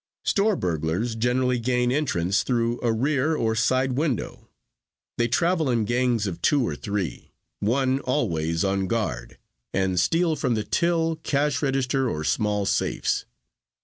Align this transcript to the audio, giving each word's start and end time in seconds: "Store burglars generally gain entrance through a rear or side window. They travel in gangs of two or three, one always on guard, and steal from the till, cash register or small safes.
"Store 0.25 0.55
burglars 0.55 1.13
generally 1.13 1.59
gain 1.59 1.91
entrance 1.91 2.41
through 2.41 2.79
a 2.81 2.91
rear 2.91 3.35
or 3.35 3.53
side 3.53 3.91
window. 3.91 4.49
They 5.19 5.27
travel 5.27 5.69
in 5.69 5.85
gangs 5.85 6.25
of 6.25 6.41
two 6.41 6.67
or 6.67 6.75
three, 6.75 7.33
one 7.59 7.99
always 7.99 8.63
on 8.63 8.87
guard, 8.87 9.37
and 9.75 9.99
steal 9.99 10.35
from 10.35 10.55
the 10.55 10.63
till, 10.63 11.17
cash 11.17 11.61
register 11.61 12.09
or 12.09 12.23
small 12.23 12.65
safes. 12.65 13.25